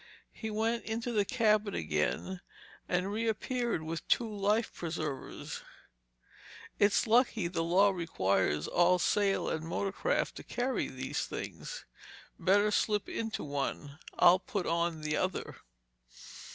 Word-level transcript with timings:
He 0.31 0.49
went 0.49 0.85
into 0.85 1.11
the 1.11 1.25
cabin 1.25 1.75
again 1.75 2.41
and 2.89 3.11
reappeared 3.11 3.83
with 3.83 4.07
two 4.07 4.27
life 4.35 4.73
preservers. 4.73 5.61
"It's 6.79 7.05
lucky 7.05 7.47
the 7.47 7.63
law 7.63 7.91
requires 7.91 8.67
all 8.67 8.97
sail 8.97 9.47
and 9.47 9.63
motor 9.63 9.91
craft 9.91 10.37
to 10.37 10.43
carry 10.43 10.87
these 10.87 11.27
things. 11.27 11.85
Better 12.39 12.71
slip 12.71 13.07
into 13.07 13.43
one—I'll 13.43 14.39
put 14.39 14.65
on 14.65 15.01
the 15.01 15.17
other." 15.17 15.57